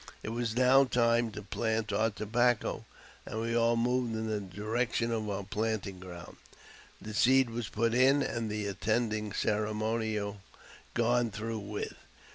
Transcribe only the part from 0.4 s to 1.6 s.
now time to